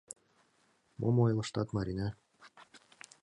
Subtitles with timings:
[0.99, 2.07] —Мом ойлыштат, Марина!..